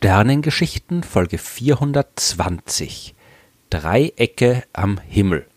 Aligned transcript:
Sternengeschichten 0.00 1.02
Folge 1.02 1.38
420 1.38 3.16
Dreiecke 3.68 4.62
am 4.72 4.98
Himmel. 4.98 5.48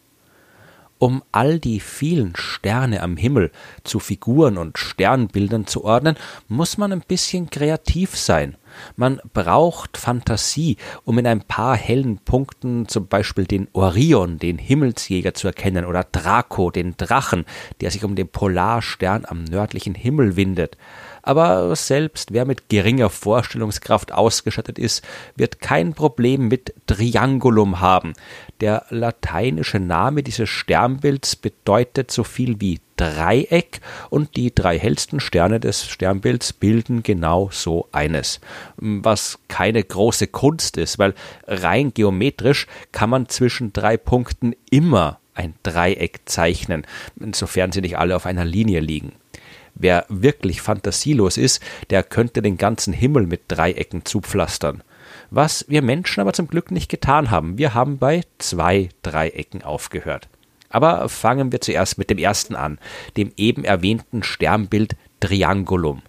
Um 0.97 1.21
all 1.31 1.59
die 1.59 1.79
vielen 1.79 2.35
Sterne 2.35 3.03
am 3.03 3.17
Himmel 3.17 3.51
zu 3.83 3.99
Figuren 3.99 4.57
und 4.57 4.79
Sternbildern 4.79 5.67
zu 5.67 5.83
ordnen, 5.83 6.15
muss 6.47 6.79
man 6.79 6.91
ein 6.91 7.03
bisschen 7.07 7.51
kreativ 7.51 8.17
sein. 8.17 8.57
Man 8.95 9.21
braucht 9.31 9.97
Fantasie, 9.97 10.77
um 11.03 11.19
in 11.19 11.27
ein 11.27 11.41
paar 11.41 11.77
hellen 11.77 12.17
Punkten 12.17 12.87
zum 12.87 13.05
Beispiel 13.05 13.45
den 13.45 13.67
Orion, 13.73 14.39
den 14.39 14.57
Himmelsjäger, 14.57 15.35
zu 15.35 15.45
erkennen, 15.47 15.85
oder 15.85 16.03
Draco, 16.03 16.71
den 16.71 16.97
Drachen, 16.97 17.45
der 17.79 17.91
sich 17.91 18.03
um 18.03 18.15
den 18.15 18.27
Polarstern 18.27 19.25
am 19.25 19.43
nördlichen 19.43 19.93
Himmel 19.93 20.35
windet 20.35 20.77
aber 21.23 21.75
selbst 21.75 22.33
wer 22.33 22.45
mit 22.45 22.69
geringer 22.69 23.09
Vorstellungskraft 23.09 24.11
ausgestattet 24.11 24.79
ist, 24.79 25.03
wird 25.35 25.61
kein 25.61 25.93
Problem 25.93 26.47
mit 26.47 26.73
Triangulum 26.87 27.79
haben. 27.79 28.13
Der 28.59 28.85
lateinische 28.89 29.79
Name 29.79 30.23
dieses 30.23 30.49
Sternbilds 30.49 31.35
bedeutet 31.35 32.11
so 32.11 32.23
viel 32.23 32.61
wie 32.61 32.79
Dreieck 32.95 33.81
und 34.11 34.35
die 34.35 34.53
drei 34.53 34.77
hellsten 34.77 35.19
Sterne 35.19 35.59
des 35.59 35.87
Sternbilds 35.87 36.53
bilden 36.53 37.01
genau 37.01 37.49
so 37.51 37.87
eines. 37.91 38.39
Was 38.77 39.39
keine 39.47 39.83
große 39.83 40.27
Kunst 40.27 40.77
ist, 40.77 40.99
weil 40.99 41.15
rein 41.47 41.93
geometrisch 41.93 42.67
kann 42.91 43.09
man 43.09 43.27
zwischen 43.27 43.73
drei 43.73 43.97
Punkten 43.97 44.55
immer 44.69 45.19
ein 45.33 45.55
Dreieck 45.63 46.21
zeichnen, 46.25 46.85
insofern 47.19 47.71
sie 47.71 47.81
nicht 47.81 47.97
alle 47.97 48.15
auf 48.15 48.25
einer 48.25 48.45
Linie 48.45 48.81
liegen. 48.81 49.13
Wer 49.75 50.05
wirklich 50.09 50.61
fantasielos 50.61 51.37
ist, 51.37 51.61
der 51.89 52.03
könnte 52.03 52.41
den 52.41 52.57
ganzen 52.57 52.93
Himmel 52.93 53.25
mit 53.25 53.41
Dreiecken 53.47 54.05
zupflastern. 54.05 54.83
Was 55.29 55.65
wir 55.69 55.81
Menschen 55.81 56.19
aber 56.21 56.33
zum 56.33 56.47
Glück 56.47 56.71
nicht 56.71 56.89
getan 56.89 57.31
haben. 57.31 57.57
Wir 57.57 57.73
haben 57.73 57.97
bei 57.97 58.21
zwei 58.37 58.89
Dreiecken 59.01 59.63
aufgehört. 59.63 60.27
Aber 60.69 61.09
fangen 61.09 61.51
wir 61.51 61.61
zuerst 61.61 61.97
mit 61.97 62.09
dem 62.09 62.17
ersten 62.17 62.55
an, 62.55 62.79
dem 63.17 63.31
eben 63.35 63.63
erwähnten 63.63 64.23
Sternbild 64.23 64.95
Triangulum. 65.19 66.01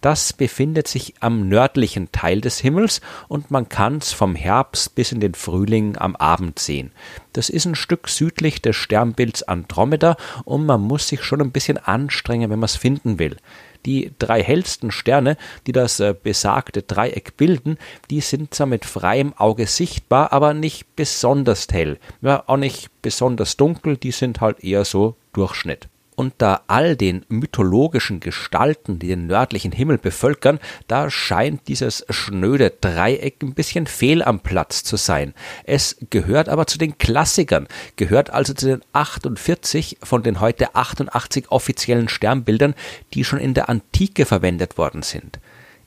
Das 0.00 0.32
befindet 0.32 0.86
sich 0.86 1.14
am 1.18 1.48
nördlichen 1.48 2.12
Teil 2.12 2.40
des 2.40 2.60
Himmels 2.60 3.00
und 3.26 3.50
man 3.50 3.68
kann 3.68 3.96
es 3.96 4.12
vom 4.12 4.36
Herbst 4.36 4.94
bis 4.94 5.10
in 5.10 5.18
den 5.18 5.34
Frühling 5.34 5.96
am 5.96 6.14
Abend 6.14 6.60
sehen. 6.60 6.92
Das 7.32 7.48
ist 7.48 7.64
ein 7.64 7.74
Stück 7.74 8.08
südlich 8.08 8.62
des 8.62 8.76
Sternbilds 8.76 9.42
Andromeda 9.42 10.16
und 10.44 10.66
man 10.66 10.82
muss 10.82 11.08
sich 11.08 11.24
schon 11.24 11.40
ein 11.40 11.50
bisschen 11.50 11.78
anstrengen, 11.78 12.48
wenn 12.48 12.60
man 12.60 12.66
es 12.66 12.76
finden 12.76 13.18
will. 13.18 13.38
Die 13.86 14.12
drei 14.20 14.40
hellsten 14.42 14.92
Sterne, 14.92 15.36
die 15.66 15.72
das 15.72 15.98
äh, 15.98 16.14
besagte 16.20 16.82
Dreieck 16.82 17.36
bilden, 17.36 17.76
die 18.10 18.20
sind 18.20 18.54
zwar 18.54 18.66
mit 18.66 18.84
freiem 18.84 19.32
Auge 19.34 19.66
sichtbar, 19.66 20.32
aber 20.32 20.54
nicht 20.54 20.94
besonders 20.94 21.66
hell. 21.70 21.98
Ja, 22.20 22.44
auch 22.46 22.56
nicht 22.56 22.90
besonders 23.02 23.56
dunkel, 23.56 23.96
die 23.96 24.12
sind 24.12 24.40
halt 24.40 24.62
eher 24.62 24.84
so 24.84 25.16
Durchschnitt 25.32 25.88
unter 26.18 26.62
all 26.66 26.96
den 26.96 27.24
mythologischen 27.28 28.18
Gestalten, 28.18 28.98
die 28.98 29.06
den 29.06 29.28
nördlichen 29.28 29.70
Himmel 29.70 29.98
bevölkern, 29.98 30.58
da 30.88 31.10
scheint 31.10 31.68
dieses 31.68 32.04
schnöde 32.10 32.70
Dreieck 32.70 33.40
ein 33.40 33.54
bisschen 33.54 33.86
fehl 33.86 34.24
am 34.24 34.40
Platz 34.40 34.82
zu 34.82 34.96
sein. 34.96 35.32
Es 35.62 35.96
gehört 36.10 36.48
aber 36.48 36.66
zu 36.66 36.76
den 36.76 36.98
Klassikern, 36.98 37.68
gehört 37.94 38.30
also 38.30 38.52
zu 38.52 38.66
den 38.66 38.82
48 38.92 39.98
von 40.02 40.24
den 40.24 40.40
heute 40.40 40.74
88 40.74 41.52
offiziellen 41.52 42.08
Sternbildern, 42.08 42.74
die 43.14 43.22
schon 43.22 43.38
in 43.38 43.54
der 43.54 43.68
Antike 43.68 44.26
verwendet 44.26 44.76
worden 44.76 45.02
sind. 45.02 45.38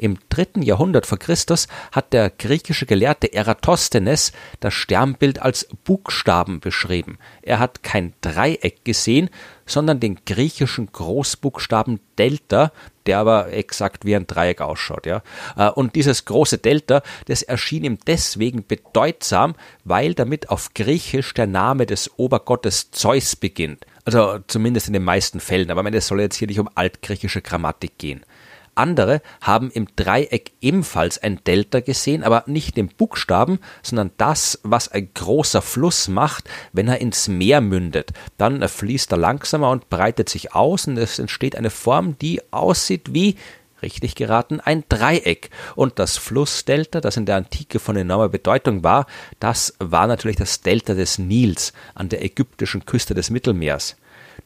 Im 0.02 0.18
dritten 0.30 0.64
Jahrhundert 0.64 1.06
vor 1.06 1.20
Christus 1.20 1.68
hat 1.92 2.12
der 2.12 2.32
griechische 2.32 2.88
Gelehrte 2.88 3.34
Eratosthenes 3.34 4.32
das 4.60 4.74
Sternbild 4.74 5.44
als 5.44 5.68
Buchstaben 5.84 6.60
beschrieben. 6.60 7.20
Er 7.44 7.60
hat 7.60 7.84
kein 7.84 8.14
Dreieck 8.22 8.84
gesehen, 8.84 9.30
sondern 9.72 10.00
den 10.00 10.20
griechischen 10.26 10.92
Großbuchstaben 10.92 12.00
Delta, 12.18 12.72
der 13.06 13.20
aber 13.20 13.52
exakt 13.52 14.06
wie 14.06 14.16
ein 14.16 14.28
Dreieck 14.28 14.62
ausschaut, 14.62 15.06
ja. 15.06 15.24
Äh, 15.58 15.70
und 15.70 15.96
dieses 15.96 16.26
große 16.26 16.58
Delta, 16.58 17.02
das 17.26 17.42
erschien 17.42 17.84
ihm 17.84 17.98
deswegen 18.06 18.66
bedeutsam, 18.68 19.56
weil 19.84 20.14
damit 20.14 20.50
auf 20.50 20.74
Griechisch 20.74 21.34
der 21.34 21.48
Name 21.48 21.86
des 21.86 22.12
Obergottes 22.18 22.92
Zeus 22.92 23.36
beginnt. 23.36 23.86
Also 24.06 24.40
zumindest 24.48 24.88
in 24.88 24.94
den 24.94 25.04
meisten 25.04 25.40
Fällen, 25.40 25.70
aber 25.72 25.94
es 25.94 26.08
soll 26.08 26.22
jetzt 26.22 26.36
hier 26.36 26.48
nicht 26.48 26.60
um 26.60 26.70
altgriechische 26.74 27.42
Grammatik 27.42 27.98
gehen. 27.98 28.22
Andere 28.76 29.22
haben 29.42 29.72
im 29.72 29.88
Dreieck 29.96 30.52
ebenfalls 30.62 31.18
ein 31.18 31.44
Delta 31.44 31.80
gesehen, 31.80 32.24
aber 32.24 32.44
nicht 32.48 32.78
den 32.78 32.88
Buchstaben, 32.88 33.60
sondern 33.82 34.12
das, 34.18 34.60
was 34.64 34.88
ein 34.90 35.10
großer 35.14 35.62
Fluss 35.62 36.08
macht, 36.08 36.50
wenn 36.74 36.88
er 36.88 37.00
ins 37.00 37.28
Meer 37.28 37.62
mündet. 37.62 38.12
Dann 38.38 38.68
fließt 38.68 39.12
er 39.12 39.18
langsamer 39.18 39.70
und 39.70 39.90
breitet 39.90 40.30
sich 40.30 40.54
aus 40.54 40.88
und 40.88 40.98
es 40.98 41.20
entsteht 41.20 41.56
eine 41.56 41.70
Form, 41.70 42.18
die 42.20 42.42
aussieht 42.52 43.14
wie 43.14 43.36
richtig 43.82 44.16
geraten, 44.16 44.60
ein 44.60 44.84
Dreieck. 44.90 45.50
Und 45.76 46.00
das 46.00 46.18
Flussdelta, 46.18 47.02
das 47.02 47.18
in 47.18 47.26
der 47.26 47.38
Antike 47.38 47.80
von 47.80 47.96
enormer 47.96 48.30
Bedeutung 48.30 48.84
war, 48.84 49.08
das 49.40 49.74
war 49.80 50.08
natürlich 50.08 50.38
das 50.38 50.62
Delta 50.62 50.94
des 50.94 51.18
Nils 51.18 51.74
an 51.96 52.10
der 52.10 52.24
ägyptischen 52.24 52.86
Küste 52.86 53.14
des 53.14 53.30
Mittelmeers. 53.30 53.96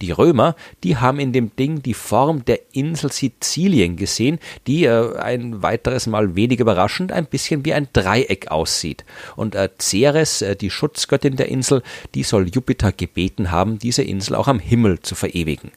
Die 0.02 0.12
Römer, 0.12 0.56
die 0.84 0.98
haben 0.98 1.20
in 1.20 1.32
dem 1.32 1.56
Ding 1.56 1.82
die 1.82 1.94
Form 1.94 2.44
der 2.46 2.60
Insel 2.74 3.12
Sizilien 3.12 3.96
gesehen, 3.96 4.40
die 4.68 4.86
äh, 4.86 5.18
ein 5.18 5.62
weiteres 5.62 6.08
Mal 6.08 6.36
wenig 6.36 6.60
überraschend 6.60 7.12
ein 7.12 7.26
bisschen 7.26 7.66
wie 7.66 7.74
ein 7.74 7.88
Dreieck 7.94 8.52
aussieht. 8.52 9.06
Und 9.36 9.56
äh, 9.56 9.70
Ceres, 9.80 10.42
äh, 10.42 10.56
die 10.56 10.70
Schutzgöttin 10.70 11.36
der 11.36 11.50
Insel, 11.50 11.82
die 12.14 12.24
soll 12.24 12.50
Jupiter 12.50 12.92
gebeten 12.92 13.52
haben, 13.52 13.80
diese 13.80 14.04
Insel 14.04 14.36
auch 14.36 14.48
am 14.48 14.60
Himmel 14.60 15.00
zu 15.00 15.16
verewigen. 15.16 15.72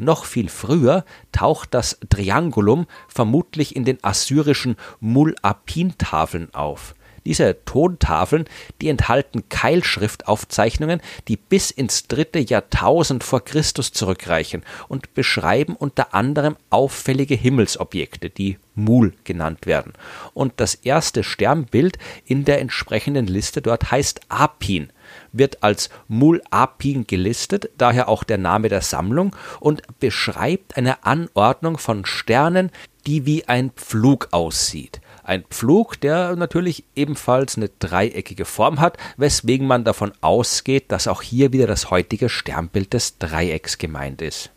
Noch 0.00 0.24
viel 0.24 0.48
früher 0.48 1.04
taucht 1.30 1.74
das 1.74 1.98
Triangulum 2.08 2.86
vermutlich 3.06 3.76
in 3.76 3.84
den 3.84 3.98
assyrischen 4.02 4.76
Mul-Apin-Tafeln 5.00 6.54
auf. 6.54 6.94
Diese 7.24 7.64
Tontafeln, 7.64 8.46
die 8.80 8.88
enthalten 8.88 9.48
Keilschriftaufzeichnungen, 9.48 11.00
die 11.28 11.36
bis 11.36 11.70
ins 11.70 12.06
dritte 12.08 12.38
Jahrtausend 12.38 13.24
vor 13.24 13.44
Christus 13.44 13.92
zurückreichen 13.92 14.62
und 14.88 15.14
beschreiben 15.14 15.76
unter 15.76 16.14
anderem 16.14 16.56
auffällige 16.70 17.34
Himmelsobjekte, 17.34 18.30
die 18.30 18.58
Mul 18.74 19.12
genannt 19.24 19.66
werden. 19.66 19.92
Und 20.32 20.54
das 20.56 20.74
erste 20.74 21.22
Sternbild 21.22 21.98
in 22.24 22.44
der 22.44 22.60
entsprechenden 22.60 23.26
Liste 23.26 23.62
dort 23.62 23.90
heißt 23.90 24.20
Apin 24.28 24.90
wird 25.32 25.62
als 25.62 25.90
Mul 26.08 26.42
Apin 26.50 27.06
gelistet, 27.06 27.70
daher 27.78 28.08
auch 28.08 28.24
der 28.24 28.38
Name 28.38 28.68
der 28.68 28.82
Sammlung 28.82 29.34
und 29.58 29.82
beschreibt 29.98 30.76
eine 30.76 31.04
Anordnung 31.04 31.78
von 31.78 32.06
Sternen, 32.06 32.70
die 33.06 33.26
wie 33.26 33.46
ein 33.48 33.70
Pflug 33.70 34.28
aussieht. 34.30 35.00
Ein 35.22 35.44
Pflug, 35.44 36.00
der 36.00 36.36
natürlich 36.36 36.84
ebenfalls 36.94 37.56
eine 37.56 37.68
dreieckige 37.68 38.44
Form 38.44 38.80
hat, 38.80 38.96
weswegen 39.16 39.66
man 39.66 39.84
davon 39.84 40.12
ausgeht, 40.20 40.90
dass 40.92 41.08
auch 41.08 41.22
hier 41.22 41.52
wieder 41.52 41.66
das 41.66 41.90
heutige 41.90 42.28
Sternbild 42.28 42.92
des 42.94 43.18
Dreiecks 43.18 43.78
gemeint 43.78 44.22
ist. 44.22 44.50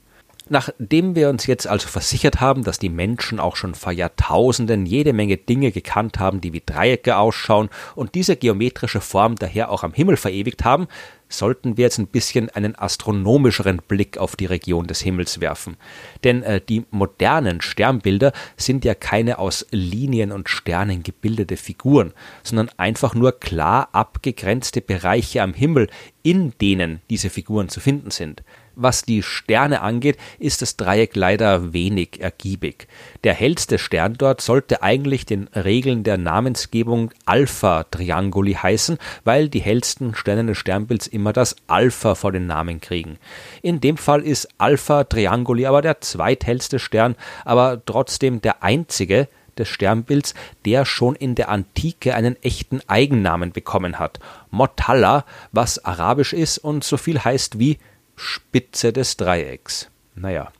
Nachdem 0.50 1.16
wir 1.16 1.30
uns 1.30 1.48
jetzt 1.48 1.68
also 1.68 1.88
versichert 1.88 2.42
haben, 2.42 2.64
dass 2.64 2.78
die 2.78 2.90
Menschen 2.90 3.40
auch 3.40 3.56
schon 3.56 3.76
vor 3.76 3.94
Jahrtausenden 3.94 4.86
jede 4.86 5.14
Menge 5.14 5.38
Dinge 5.38 5.72
gekannt 5.72 6.20
haben, 6.20 6.42
die 6.42 6.52
wie 6.52 6.62
Dreiecke 6.66 7.16
ausschauen 7.16 7.70
und 7.96 8.14
diese 8.14 8.36
geometrische 8.36 9.00
Form 9.00 9.36
daher 9.36 9.72
auch 9.72 9.84
am 9.84 9.94
Himmel 9.94 10.18
verewigt 10.18 10.66
haben, 10.66 10.88
sollten 11.30 11.78
wir 11.78 11.84
jetzt 11.84 11.98
ein 11.98 12.08
bisschen 12.08 12.50
einen 12.50 12.78
astronomischeren 12.78 13.82
Blick 13.88 14.18
auf 14.18 14.36
die 14.36 14.46
Region 14.46 14.86
des 14.86 15.02
Himmels 15.02 15.40
werfen. 15.40 15.78
Denn 16.24 16.44
äh, 16.44 16.62
die 16.62 16.86
modernen 16.92 17.62
Sternbilder 17.62 18.34
sind 18.58 18.86
ja 18.86 18.94
keine 18.94 19.40
aus 19.40 19.66
Linien 19.72 20.32
und 20.32 20.50
Sternen 20.50 21.04
gebildete 21.04 21.58
Figuren, 21.58 22.14
sondern 22.44 22.70
einfach 22.78 23.16
nur 23.16 23.40
klar 23.40 23.90
abgegrenzte 23.94 24.82
Bereiche 24.82 25.42
am 25.42 25.54
Himmel, 25.54 25.88
in 26.22 26.54
denen 26.62 27.02
diese 27.10 27.30
Figuren 27.30 27.70
zu 27.70 27.80
finden 27.80 28.12
sind. 28.12 28.44
Was 28.76 29.04
die 29.04 29.22
Sterne 29.22 29.82
angeht, 29.82 30.18
ist 30.40 30.64
das 30.64 30.78
Dreieck 30.78 31.16
leider 31.16 31.74
wenig 31.74 32.20
ergiebig. 32.20 32.88
Der 33.24 33.34
hellste 33.34 33.78
Stern 33.78 34.16
dort 34.18 34.42
sollte 34.42 34.82
eigentlich 34.82 35.26
den 35.26 35.48
Regeln 35.50 36.04
der 36.04 36.18
Namensgebung 36.18 37.12
Alpha 37.26 37.84
Trianguli 37.84 38.54
heißen, 38.54 38.98
weil 39.24 39.50
die 39.50 39.62
hellsten 39.62 40.16
Sterne 40.16 40.46
des 40.46 40.58
Sternbilds 40.58 41.06
immer 41.06 41.34
das 41.34 41.56
Alpha 41.68 42.16
vor 42.16 42.32
den 42.32 42.48
Namen 42.48 42.82
kriegen. 42.82 43.20
In 43.62 43.80
dem 43.80 43.98
Fall 43.98 44.22
ist 44.22 44.48
Alpha 44.58 45.04
Trianguli 45.04 45.68
aber 45.68 45.84
der 45.84 46.02
zweithellste 46.02 46.80
Stern, 46.80 47.16
aber 47.46 47.82
trotzdem 47.86 48.42
der 48.42 48.64
einzige, 48.64 49.28
des 49.58 49.70
Sternbilds, 49.70 50.34
der 50.66 50.86
schon 50.86 51.16
in 51.16 51.36
der 51.36 51.50
Antike 51.50 52.16
einen 52.16 52.42
echten 52.42 52.82
Eigennamen 52.88 53.52
bekommen 53.52 54.00
hat. 54.00 54.20
Motalla, 54.52 55.26
was 55.52 55.84
arabisch 55.86 56.34
ist 56.34 56.58
und 56.58 56.84
so 56.84 56.98
viel 56.98 57.24
heißt 57.24 57.60
wie 57.60 57.78
Spitze 58.16 58.94
des 58.94 59.18
Dreiecks. 59.18 59.90
Naja. 60.16 60.52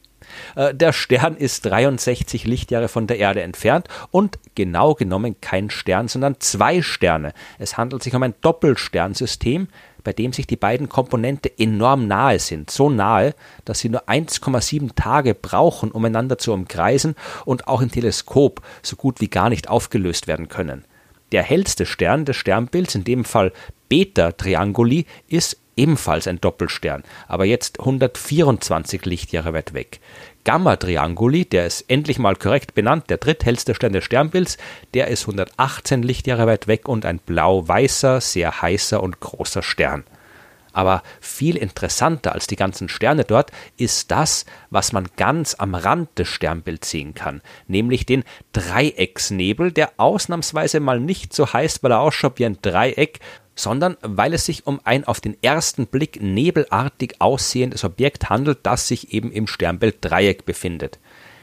Äh, 0.56 0.74
der 0.74 0.94
Stern 0.94 1.36
ist 1.36 1.66
63 1.66 2.46
Lichtjahre 2.46 2.88
von 2.88 3.08
der 3.08 3.20
Erde 3.20 3.42
entfernt 3.42 3.88
und 4.12 4.40
genau 4.56 4.94
genommen 4.96 5.36
kein 5.42 5.70
Stern, 5.70 6.08
sondern 6.08 6.40
zwei 6.40 6.82
Sterne. 6.82 7.34
Es 7.60 7.78
handelt 7.78 8.04
sich 8.04 8.16
um 8.16 8.24
ein 8.24 8.34
Doppelsternsystem, 8.42 9.68
bei 10.04 10.14
dem 10.14 10.34
sich 10.34 10.48
die 10.48 10.58
beiden 10.58 10.90
Komponente 10.90 11.52
enorm 11.58 12.08
nahe 12.08 12.40
sind, 12.40 12.70
so 12.70 12.90
nahe, 12.90 13.34
dass 13.64 13.80
sie 13.80 13.90
nur 13.90 14.10
1,7 14.10 14.96
Tage 14.96 15.34
brauchen, 15.34 15.92
um 15.92 16.04
einander 16.04 16.38
zu 16.38 16.52
umkreisen 16.52 17.16
und 17.46 17.68
auch 17.68 17.82
im 17.82 17.92
Teleskop 17.92 18.62
so 18.82 18.96
gut 18.96 19.22
wie 19.22 19.30
gar 19.30 19.50
nicht 19.50 19.70
aufgelöst 19.70 20.28
werden 20.28 20.50
können. 20.50 20.84
Der 21.32 21.42
hellste 21.42 21.86
Stern 21.86 22.26
des 22.26 22.36
Sternbilds, 22.36 22.96
in 22.96 23.06
dem 23.06 23.26
Fall 23.26 23.54
Beta 23.90 24.34
Trianguli, 24.34 25.06
ist 25.28 25.58
ebenfalls 25.76 26.28
ein 26.28 26.42
Doppelstern, 26.42 27.04
aber 27.28 27.46
jetzt 27.46 27.80
124 27.80 29.06
Lichtjahre 29.06 29.54
weit 29.54 29.74
weg. 29.74 30.00
Gamma 30.44 30.76
Trianguli, 30.76 31.46
der 31.46 31.66
ist 31.66 31.86
endlich 31.88 32.20
mal 32.20 32.36
korrekt 32.36 32.74
benannt, 32.76 33.10
der 33.10 33.18
dritthellste 33.18 33.76
Stern 33.76 33.94
des 33.94 34.04
Sternbilds, 34.04 34.58
der 34.94 35.08
ist 35.08 35.22
118 35.22 36.04
Lichtjahre 36.04 36.48
weit 36.48 36.68
weg 36.68 36.88
und 36.88 37.06
ein 37.06 37.20
blau-weißer, 37.20 38.20
sehr 38.20 38.62
heißer 38.62 39.02
und 39.02 39.20
großer 39.22 39.64
Stern. 39.64 40.04
Aber 40.74 41.04
viel 41.22 41.56
interessanter 41.56 42.34
als 42.34 42.48
die 42.48 42.56
ganzen 42.56 42.90
Sterne 42.90 43.24
dort 43.24 43.52
ist 43.78 44.10
das, 44.10 44.46
was 44.72 44.92
man 44.92 45.08
ganz 45.16 45.56
am 45.58 45.76
Rand 45.76 46.18
des 46.18 46.28
Sternbilds 46.28 46.90
sehen 46.90 47.14
kann, 47.14 47.42
nämlich 47.68 48.08
den 48.08 48.24
Dreiecksnebel, 48.54 49.72
der 49.72 49.92
ausnahmsweise 49.98 50.80
mal 50.80 51.00
nicht 51.00 51.32
so 51.32 51.54
heißt, 51.54 51.84
weil 51.84 51.92
er 51.92 52.02
ausschaut 52.02 52.40
wie 52.40 52.46
ein 52.46 52.58
Dreieck, 52.62 53.20
sondern 53.56 53.98
weil 54.02 54.34
es 54.34 54.46
sich 54.46 54.66
um 54.66 54.80
ein 54.84 55.04
auf 55.06 55.22
den 55.22 55.38
ersten 55.42 55.88
Blick 55.88 56.22
nebelartig 56.22 57.16
aussehendes 57.20 57.84
Objekt 57.84 58.30
handelt, 58.30 58.60
das 58.64 58.88
sich 58.88 59.14
eben 59.14 59.32
im 59.32 59.48
Sternbild 59.48 59.98
Dreieck 60.02 60.46
befindet. 60.46 61.00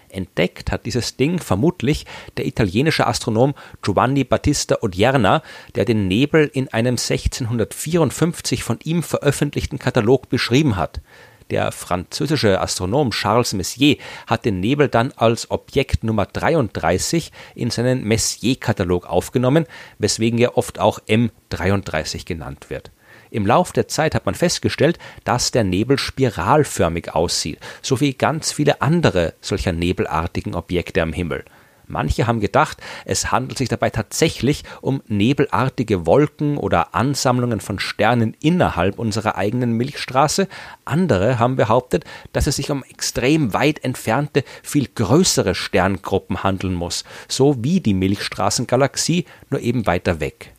Entdeckt 0.08 0.72
hat 0.72 0.86
dieses 0.86 1.16
Ding 1.16 1.38
vermutlich 1.38 2.04
der 2.36 2.46
italienische 2.46 3.06
Astronom 3.06 3.54
Giovanni 3.82 4.24
Battista 4.24 4.78
Odierna, 4.82 5.42
der 5.74 5.84
den 5.84 6.08
Nebel 6.08 6.50
in 6.52 6.68
einem 6.68 6.94
1654 6.94 8.64
von 8.64 8.78
ihm 8.82 9.02
veröffentlichten 9.02 9.78
Katalog 9.78 10.28
beschrieben 10.28 10.76
hat. 10.76 11.00
Der 11.50 11.72
französische 11.72 12.60
Astronom 12.60 13.10
Charles 13.10 13.54
Messier 13.54 13.96
hat 14.26 14.44
den 14.44 14.60
Nebel 14.60 14.88
dann 14.88 15.12
als 15.16 15.50
Objekt 15.50 16.04
Nummer 16.04 16.26
33 16.26 17.32
in 17.56 17.70
seinen 17.70 18.04
Messier-Katalog 18.04 19.06
aufgenommen, 19.06 19.66
weswegen 19.98 20.38
er 20.38 20.56
oft 20.56 20.78
auch 20.78 21.00
M33 21.00 22.24
genannt 22.24 22.70
wird. 22.70 22.92
Im 23.30 23.46
Lauf 23.46 23.72
der 23.72 23.88
Zeit 23.88 24.14
hat 24.14 24.26
man 24.26 24.34
festgestellt, 24.34 24.98
dass 25.24 25.50
der 25.50 25.64
Nebel 25.64 25.98
spiralförmig 25.98 27.14
aussieht, 27.14 27.58
so 27.82 28.00
wie 28.00 28.14
ganz 28.14 28.52
viele 28.52 28.80
andere 28.80 29.34
solcher 29.40 29.72
nebelartigen 29.72 30.54
Objekte 30.54 31.02
am 31.02 31.12
Himmel. 31.12 31.44
Manche 31.90 32.26
haben 32.26 32.40
gedacht, 32.40 32.78
es 33.04 33.32
handelt 33.32 33.58
sich 33.58 33.68
dabei 33.68 33.90
tatsächlich 33.90 34.62
um 34.80 35.02
nebelartige 35.08 36.06
Wolken 36.06 36.56
oder 36.56 36.94
Ansammlungen 36.94 37.60
von 37.60 37.78
Sternen 37.78 38.36
innerhalb 38.40 38.98
unserer 38.98 39.36
eigenen 39.36 39.72
Milchstraße. 39.72 40.48
Andere 40.84 41.38
haben 41.38 41.56
behauptet, 41.56 42.04
dass 42.32 42.46
es 42.46 42.56
sich 42.56 42.70
um 42.70 42.84
extrem 42.84 43.52
weit 43.52 43.84
entfernte, 43.84 44.44
viel 44.62 44.88
größere 44.94 45.54
Sterngruppen 45.54 46.42
handeln 46.42 46.74
muss, 46.74 47.04
so 47.28 47.62
wie 47.62 47.80
die 47.80 47.94
Milchstraßengalaxie, 47.94 49.26
nur 49.50 49.60
eben 49.60 49.86
weiter 49.86 50.20
weg. 50.20 50.54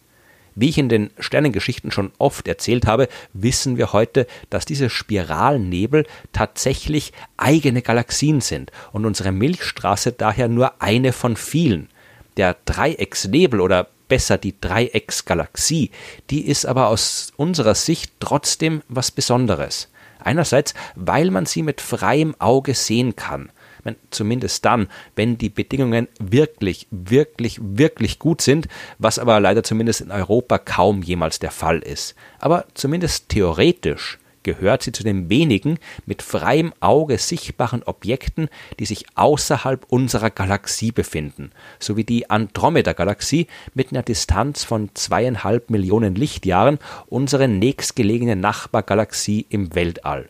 Wie 0.56 0.70
ich 0.70 0.78
in 0.78 0.90
den 0.90 1.12
Sternengeschichten 1.20 1.92
schon 1.92 2.12
oft 2.18 2.48
erzählt 2.48 2.86
habe, 2.86 3.08
wissen 3.34 3.78
wir 3.78 3.94
heute, 3.94 4.28
dass 4.50 4.66
diese 4.66 4.90
Spiralnebel 4.90 6.06
tatsächlich 6.34 7.14
eigene 7.38 7.82
Galaxien 7.82 8.42
sind 8.42 8.72
und 8.92 9.06
unsere 9.06 9.32
Milchstraße 9.32 10.12
daher 10.12 10.48
nur 10.48 10.82
eine 10.82 11.14
von 11.14 11.38
vielen. 11.38 11.90
Der 12.38 12.58
Dreiecksnebel 12.66 13.62
oder 13.62 13.88
besser 14.08 14.38
die 14.38 14.56
Dreiecksgalaxie, 14.60 15.92
die 16.30 16.46
ist 16.46 16.66
aber 16.66 16.88
aus 16.88 17.32
unserer 17.38 17.76
Sicht 17.76 18.12
trotzdem 18.20 18.82
was 18.90 19.12
Besonderes. 19.12 19.88
Einerseits, 20.20 20.74
weil 20.96 21.32
man 21.32 21.46
sie 21.46 21.64
mit 21.64 21.82
freiem 21.82 22.36
Auge 22.40 22.74
sehen 22.74 23.16
kann 23.16 23.50
meine, 23.86 23.98
zumindest 24.10 24.66
dann, 24.66 24.88
wenn 25.16 25.38
die 25.38 25.50
Bedingungen 25.50 26.08
wirklich, 26.20 26.88
wirklich, 26.92 27.60
wirklich 27.62 28.20
gut 28.20 28.42
sind, 28.42 28.68
was 28.98 29.20
aber 29.20 29.40
leider 29.40 29.64
zumindest 29.64 30.02
in 30.02 30.12
Europa 30.12 30.58
kaum 30.58 31.02
jemals 31.04 31.40
der 31.40 31.52
Fall 31.52 31.80
ist. 31.80 32.16
Aber 32.40 32.66
zumindest 32.74 33.30
theoretisch 33.30 34.20
gehört 34.44 34.84
sie 34.84 34.92
zu 34.92 35.04
den 35.04 35.30
wenigen 35.30 35.78
mit 36.06 36.22
freiem 36.22 36.74
Auge 36.80 37.18
sichtbaren 37.18 37.84
Objekten, 37.84 38.50
die 38.80 38.86
sich 38.86 39.06
außerhalb 39.16 39.86
unserer 39.90 40.30
Galaxie 40.30 40.92
befinden, 40.92 41.52
sowie 41.80 42.04
die 42.04 42.30
Andromeda-Galaxie 42.30 43.48
mit 43.74 43.92
einer 43.92 44.04
Distanz 44.04 44.64
von 44.64 44.90
zweieinhalb 44.94 45.70
Millionen 45.70 46.16
Lichtjahren, 46.16 46.80
unsere 47.08 47.48
nächstgelegene 47.48 48.36
Nachbargalaxie 48.36 49.46
im 49.50 49.76
Weltall. 49.76 50.30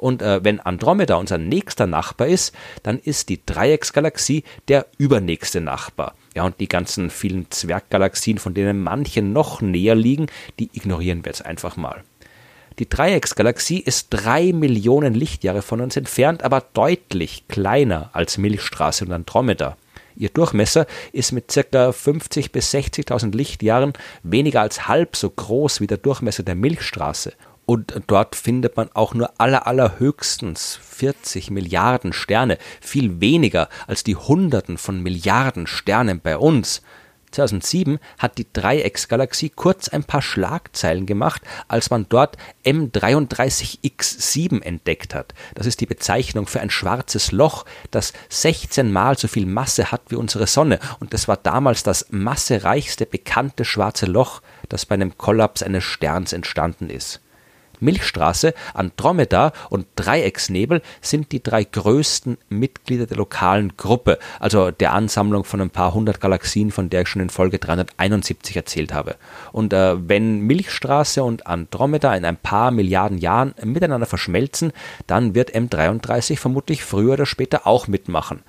Und 0.00 0.22
äh, 0.22 0.42
wenn 0.42 0.60
Andromeda 0.60 1.16
unser 1.16 1.36
nächster 1.36 1.86
Nachbar 1.86 2.26
ist, 2.26 2.54
dann 2.82 2.98
ist 2.98 3.28
die 3.28 3.44
Dreiecksgalaxie 3.44 4.44
der 4.68 4.86
übernächste 4.96 5.60
Nachbar. 5.60 6.14
Ja, 6.34 6.44
und 6.44 6.58
die 6.58 6.68
ganzen 6.68 7.10
vielen 7.10 7.50
Zwerggalaxien, 7.50 8.38
von 8.38 8.54
denen 8.54 8.82
manche 8.82 9.20
noch 9.20 9.60
näher 9.60 9.94
liegen, 9.94 10.28
die 10.58 10.70
ignorieren 10.72 11.22
wir 11.22 11.32
jetzt 11.32 11.44
einfach 11.44 11.76
mal. 11.76 12.02
Die 12.78 12.88
Dreiecksgalaxie 12.88 13.78
ist 13.78 14.06
drei 14.08 14.54
Millionen 14.54 15.12
Lichtjahre 15.12 15.60
von 15.60 15.82
uns 15.82 15.98
entfernt, 15.98 16.44
aber 16.44 16.64
deutlich 16.72 17.46
kleiner 17.48 18.08
als 18.14 18.38
Milchstraße 18.38 19.04
und 19.04 19.12
Andromeda. 19.12 19.76
Ihr 20.16 20.30
Durchmesser 20.30 20.86
ist 21.12 21.32
mit 21.32 21.48
ca. 21.48 21.92
50 21.92 22.52
bis 22.52 22.72
60.000 22.72 23.36
Lichtjahren 23.36 23.92
weniger 24.22 24.62
als 24.62 24.88
halb 24.88 25.14
so 25.14 25.28
groß 25.28 25.82
wie 25.82 25.86
der 25.86 25.98
Durchmesser 25.98 26.42
der 26.42 26.54
Milchstraße 26.54 27.34
und 27.70 27.94
dort 28.08 28.34
findet 28.34 28.76
man 28.76 28.90
auch 28.94 29.14
nur 29.14 29.30
aller, 29.38 29.68
allerhöchstens 29.68 30.80
40 30.82 31.52
Milliarden 31.52 32.12
Sterne, 32.12 32.58
viel 32.80 33.20
weniger 33.20 33.68
als 33.86 34.02
die 34.02 34.16
Hunderten 34.16 34.76
von 34.76 35.00
Milliarden 35.04 35.68
Sternen 35.68 36.20
bei 36.20 36.36
uns. 36.36 36.82
2007 37.30 38.00
hat 38.18 38.38
die 38.38 38.52
Dreiecksgalaxie 38.52 39.50
kurz 39.50 39.88
ein 39.88 40.02
paar 40.02 40.20
Schlagzeilen 40.20 41.06
gemacht, 41.06 41.42
als 41.68 41.90
man 41.90 42.06
dort 42.08 42.36
M33X7 42.64 44.62
entdeckt 44.62 45.14
hat. 45.14 45.32
Das 45.54 45.68
ist 45.68 45.80
die 45.80 45.86
Bezeichnung 45.86 46.48
für 46.48 46.58
ein 46.58 46.70
schwarzes 46.70 47.30
Loch, 47.30 47.66
das 47.92 48.12
16 48.30 48.90
mal 48.90 49.16
so 49.16 49.28
viel 49.28 49.46
Masse 49.46 49.92
hat 49.92 50.02
wie 50.08 50.16
unsere 50.16 50.48
Sonne. 50.48 50.80
Und 50.98 51.14
das 51.14 51.28
war 51.28 51.36
damals 51.36 51.84
das 51.84 52.06
massereichste 52.10 53.06
bekannte 53.06 53.64
schwarze 53.64 54.06
Loch, 54.06 54.42
das 54.68 54.86
bei 54.86 54.96
einem 54.96 55.16
Kollaps 55.16 55.62
eines 55.62 55.84
Sterns 55.84 56.32
entstanden 56.32 56.90
ist. 56.90 57.20
Milchstraße, 57.80 58.54
Andromeda 58.74 59.52
und 59.68 59.86
Dreiecksnebel 59.96 60.82
sind 61.00 61.32
die 61.32 61.42
drei 61.42 61.64
größten 61.64 62.38
Mitglieder 62.48 63.06
der 63.06 63.16
lokalen 63.16 63.76
Gruppe, 63.76 64.18
also 64.38 64.70
der 64.70 64.92
Ansammlung 64.92 65.44
von 65.44 65.60
ein 65.60 65.70
paar 65.70 65.94
hundert 65.94 66.20
Galaxien, 66.20 66.70
von 66.70 66.90
der 66.90 67.02
ich 67.02 67.08
schon 67.08 67.22
in 67.22 67.30
Folge 67.30 67.58
371 67.58 68.56
erzählt 68.56 68.94
habe. 68.94 69.16
Und 69.52 69.72
äh, 69.72 69.96
wenn 70.08 70.40
Milchstraße 70.40 71.22
und 71.22 71.46
Andromeda 71.46 72.14
in 72.14 72.24
ein 72.24 72.36
paar 72.36 72.70
Milliarden 72.70 73.18
Jahren 73.18 73.54
miteinander 73.62 74.06
verschmelzen, 74.06 74.72
dann 75.06 75.34
wird 75.34 75.54
M33 75.54 76.36
vermutlich 76.38 76.84
früher 76.84 77.14
oder 77.14 77.26
später 77.26 77.66
auch 77.66 77.88
mitmachen. 77.88 78.42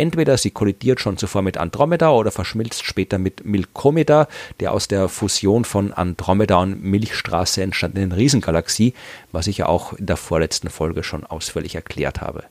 Entweder 0.00 0.38
sie 0.38 0.50
kollidiert 0.50 0.98
schon 0.98 1.18
zuvor 1.18 1.42
mit 1.42 1.58
Andromeda 1.58 2.08
oder 2.08 2.30
verschmilzt 2.30 2.86
später 2.86 3.18
mit 3.18 3.44
Milkomeda, 3.44 4.28
der 4.58 4.72
aus 4.72 4.88
der 4.88 5.10
Fusion 5.10 5.66
von 5.66 5.92
Andromeda 5.92 6.56
und 6.56 6.82
Milchstraße 6.82 7.62
entstandenen 7.62 8.12
Riesengalaxie, 8.12 8.94
was 9.30 9.46
ich 9.46 9.58
ja 9.58 9.66
auch 9.66 9.92
in 9.92 10.06
der 10.06 10.16
vorletzten 10.16 10.70
Folge 10.70 11.04
schon 11.04 11.26
ausführlich 11.26 11.74
erklärt 11.74 12.22
habe. 12.22 12.44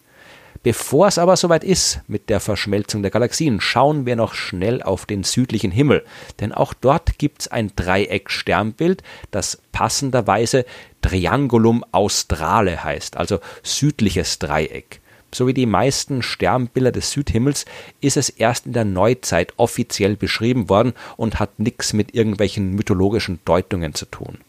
Bevor 0.62 1.08
es 1.08 1.18
aber 1.18 1.36
soweit 1.38 1.64
ist 1.64 2.02
mit 2.08 2.30
der 2.30 2.40
Verschmelzung 2.40 3.02
der 3.02 3.10
Galaxien, 3.10 3.62
schauen 3.62 4.06
wir 4.06 4.16
noch 4.16 4.36
schnell 4.36 4.84
auf 4.84 5.08
den 5.08 5.24
südlichen 5.24 5.72
Himmel, 5.72 6.06
denn 6.40 6.52
auch 6.52 6.76
dort 6.76 7.18
gibt 7.18 7.42
es 7.42 7.48
ein 7.48 7.72
Dreieck-Sternbild, 7.76 9.02
das 9.32 9.60
passenderweise 9.72 10.66
Triangulum 11.02 11.84
Australe 11.94 12.84
heißt, 12.84 13.18
also 13.18 13.40
südliches 13.64 14.38
Dreieck. 14.38 15.02
So 15.34 15.48
wie 15.48 15.54
die 15.54 15.66
meisten 15.66 16.22
Sternbilder 16.22 16.92
des 16.92 17.12
Südhimmels 17.12 17.66
ist 18.02 18.18
es 18.18 18.30
erst 18.30 18.66
in 18.66 18.74
der 18.74 18.86
Neuzeit 18.86 19.54
offiziell 19.58 20.16
beschrieben 20.16 20.70
worden 20.70 20.94
und 21.18 21.40
hat 21.40 21.60
nichts 21.60 21.94
mit 21.94 22.16
irgendwelchen 22.16 22.76
mythologischen 22.76 23.40
Deutungen 23.46 23.94
zu 23.94 24.06
tun. 24.06 24.40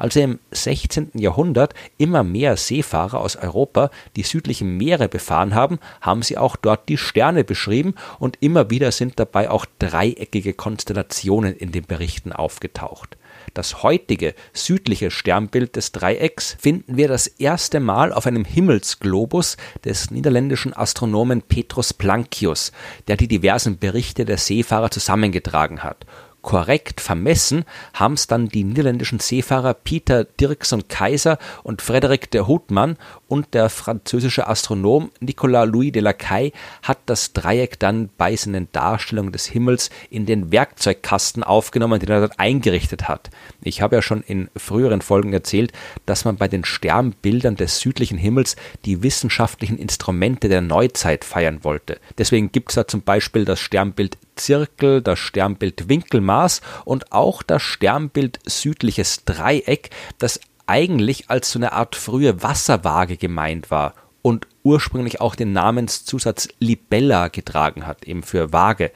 Als 0.00 0.16
im 0.16 0.38
16. 0.50 1.10
Jahrhundert 1.12 1.74
immer 1.98 2.24
mehr 2.24 2.56
Seefahrer 2.56 3.20
aus 3.20 3.36
Europa 3.36 3.90
die 4.16 4.22
südlichen 4.22 4.78
Meere 4.78 5.10
befahren 5.10 5.54
haben, 5.54 5.78
haben 6.00 6.22
sie 6.22 6.38
auch 6.38 6.56
dort 6.56 6.88
die 6.88 6.96
Sterne 6.96 7.44
beschrieben 7.44 7.94
und 8.18 8.38
immer 8.40 8.70
wieder 8.70 8.92
sind 8.92 9.20
dabei 9.20 9.50
auch 9.50 9.66
dreieckige 9.78 10.54
Konstellationen 10.54 11.54
in 11.54 11.70
den 11.70 11.84
Berichten 11.84 12.32
aufgetaucht. 12.32 13.18
Das 13.52 13.82
heutige 13.82 14.34
südliche 14.54 15.10
Sternbild 15.10 15.76
des 15.76 15.92
Dreiecks 15.92 16.56
finden 16.58 16.96
wir 16.96 17.08
das 17.08 17.26
erste 17.26 17.78
Mal 17.78 18.14
auf 18.14 18.26
einem 18.26 18.46
Himmelsglobus 18.46 19.58
des 19.84 20.10
niederländischen 20.10 20.74
Astronomen 20.74 21.42
Petrus 21.42 21.92
Plancius, 21.92 22.72
der 23.06 23.18
die 23.18 23.28
diversen 23.28 23.76
Berichte 23.76 24.24
der 24.24 24.38
Seefahrer 24.38 24.90
zusammengetragen 24.90 25.82
hat 25.82 26.06
korrekt 26.42 27.00
vermessen 27.00 27.64
haben 27.94 28.14
es 28.14 28.26
dann 28.26 28.48
die 28.48 28.64
niederländischen 28.64 29.20
Seefahrer 29.20 29.74
Pieter 29.74 30.24
Dirkson 30.24 30.88
Kaiser 30.88 31.38
und 31.62 31.82
Frederik 31.82 32.30
de 32.30 32.42
Houtman 32.42 32.96
und 33.30 33.54
der 33.54 33.70
französische 33.70 34.48
Astronom 34.48 35.12
Nicolas 35.20 35.68
Louis 35.68 35.92
de 35.92 36.02
Lacaille 36.02 36.50
hat 36.82 36.98
das 37.06 37.32
Dreieck 37.32 37.78
dann 37.78 38.10
bei 38.18 38.34
seinen 38.34 38.66
Darstellungen 38.72 39.30
des 39.30 39.46
Himmels 39.46 39.88
in 40.10 40.26
den 40.26 40.50
Werkzeugkasten 40.50 41.44
aufgenommen, 41.44 42.00
den 42.00 42.08
er 42.10 42.20
dort 42.20 42.40
eingerichtet 42.40 43.08
hat. 43.08 43.30
Ich 43.62 43.82
habe 43.82 43.94
ja 43.94 44.02
schon 44.02 44.22
in 44.22 44.50
früheren 44.56 45.00
Folgen 45.00 45.32
erzählt, 45.32 45.72
dass 46.06 46.24
man 46.24 46.36
bei 46.36 46.48
den 46.48 46.64
Sternbildern 46.64 47.54
des 47.54 47.78
südlichen 47.78 48.18
Himmels 48.18 48.56
die 48.84 49.04
wissenschaftlichen 49.04 49.78
Instrumente 49.78 50.48
der 50.48 50.60
Neuzeit 50.60 51.24
feiern 51.24 51.62
wollte. 51.62 52.00
Deswegen 52.18 52.50
gibt 52.50 52.70
es 52.70 52.74
da 52.74 52.88
zum 52.88 53.02
Beispiel 53.02 53.44
das 53.44 53.60
Sternbild 53.60 54.18
Zirkel, 54.34 55.02
das 55.02 55.18
Sternbild 55.18 55.88
Winkelmaß 55.88 56.62
und 56.84 57.12
auch 57.12 57.42
das 57.42 57.62
Sternbild 57.62 58.40
südliches 58.46 59.24
Dreieck, 59.24 59.90
das 60.18 60.40
eigentlich 60.70 61.28
als 61.30 61.50
so 61.50 61.58
eine 61.58 61.72
Art 61.72 61.96
frühe 61.96 62.44
Wasserwaage 62.44 63.16
gemeint 63.16 63.72
war 63.72 63.94
und 64.22 64.46
ursprünglich 64.62 65.20
auch 65.20 65.34
den 65.34 65.52
Namenszusatz 65.52 66.48
Libella 66.60 67.26
getragen 67.26 67.88
hat, 67.88 68.04
eben 68.04 68.22
für 68.22 68.52
Waage. 68.52 68.92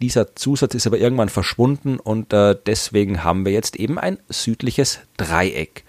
Dieser 0.00 0.36
Zusatz 0.36 0.76
ist 0.76 0.86
aber 0.86 0.98
irgendwann 0.98 1.28
verschwunden 1.28 1.98
und 1.98 2.32
äh, 2.32 2.54
deswegen 2.66 3.24
haben 3.24 3.44
wir 3.44 3.50
jetzt 3.50 3.74
eben 3.74 3.98
ein 3.98 4.18
südliches 4.28 5.00
Dreieck. 5.16 5.82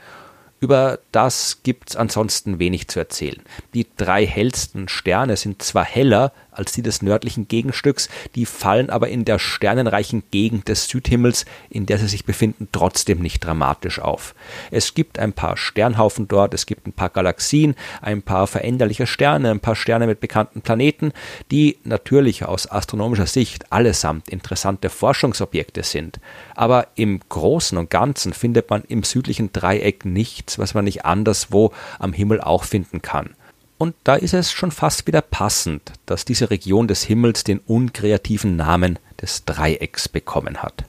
Über 0.60 0.98
das 1.12 1.60
gibt's 1.62 1.96
ansonsten 1.96 2.58
wenig 2.58 2.88
zu 2.88 3.00
erzählen. 3.00 3.42
Die 3.76 3.86
drei 3.98 4.26
hellsten 4.26 4.90
Sterne 4.90 5.38
sind 5.38 5.62
zwar 5.62 5.86
heller 5.86 6.34
als 6.60 6.74
die 6.74 6.82
des 6.82 7.02
nördlichen 7.02 7.48
Gegenstücks, 7.48 8.10
die 8.36 8.46
fallen 8.46 8.90
aber 8.90 9.08
in 9.08 9.24
der 9.24 9.40
sternenreichen 9.40 10.24
Gegend 10.30 10.68
des 10.68 10.90
Südhimmels, 10.90 11.46
in 11.70 11.86
der 11.86 11.98
sie 11.98 12.08
sich 12.08 12.26
befinden, 12.26 12.68
trotzdem 12.72 13.20
nicht 13.20 13.40
dramatisch 13.40 14.00
auf. 14.00 14.36
Es 14.70 14.94
gibt 14.94 15.18
ein 15.20 15.32
paar 15.32 15.56
Sternhaufen 15.56 16.28
dort, 16.28 16.54
es 16.54 16.66
gibt 16.66 16.86
ein 16.86 16.94
paar 16.94 17.10
Galaxien, 17.10 17.76
ein 18.02 18.22
paar 18.22 18.46
veränderliche 18.46 19.08
Sterne, 19.08 19.52
ein 19.52 19.62
paar 19.62 19.78
Sterne 19.78 20.06
mit 20.06 20.20
bekannten 20.20 20.62
Planeten, 20.62 21.14
die 21.50 21.78
natürlich 21.86 22.44
aus 22.44 22.70
astronomischer 22.70 23.28
Sicht 23.28 23.72
allesamt 23.72 24.28
interessante 24.28 24.90
Forschungsobjekte 24.90 25.84
sind. 25.84 26.20
Aber 26.56 26.88
im 26.96 27.22
Großen 27.30 27.78
und 27.78 27.90
Ganzen 27.90 28.34
findet 28.34 28.70
man 28.70 28.84
im 28.84 29.04
südlichen 29.04 29.54
Dreieck 29.54 30.04
nichts, 30.04 30.60
was 30.60 30.74
man 30.74 30.84
nicht 30.84 31.06
anderswo 31.06 31.72
am 32.00 32.12
Himmel 32.12 32.42
auch 32.42 32.66
finden 32.66 33.02
kann. 33.02 33.36
Und 33.80 33.96
da 34.04 34.16
ist 34.16 34.34
es 34.34 34.52
schon 34.52 34.72
fast 34.72 35.08
wieder 35.08 35.22
passend, 35.22 35.94
dass 36.06 36.26
diese 36.26 36.50
Region 36.50 36.90
des 36.90 37.04
Himmels 37.04 37.46
den 37.46 37.60
unkreativen 37.60 38.58
Namen 38.58 39.00
des 39.22 39.46
Dreiecks 39.46 40.10
bekommen 40.10 40.58
hat. 40.62 40.84